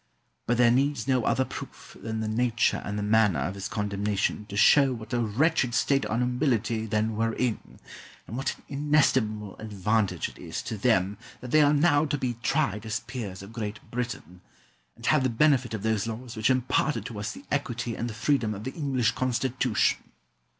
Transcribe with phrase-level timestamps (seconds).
[0.47, 4.47] But there needs no other proof than the nature and the manner of his condemnation
[4.47, 7.77] to show what a wretched state our nobility then were in,
[8.25, 12.33] and what an inestimable advantage it is to them that they are now to be
[12.41, 14.41] tried as peers of Great Britain,
[14.95, 18.15] and have the benefit of those laws which imparted to us the equity and the
[18.15, 19.99] freedom of the English Constitution.